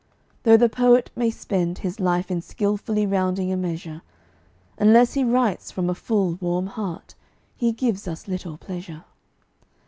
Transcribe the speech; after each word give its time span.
Though 0.41 0.57
the 0.57 0.67
poet 0.67 1.11
may 1.15 1.29
spend 1.29 1.77
his 1.77 1.99
life 1.99 2.31
in 2.31 2.41
skilfully 2.41 3.05
rounding 3.05 3.51
a 3.51 3.55
measure, 3.55 4.01
Unless 4.79 5.13
he 5.13 5.23
writes 5.23 5.69
from 5.69 5.91
a 5.91 5.93
full, 5.93 6.39
warm 6.41 6.65
heart 6.65 7.13
he 7.55 7.71
gives 7.71 8.07
us 8.07 8.27
little 8.27 8.57
pleasure. 8.57 9.03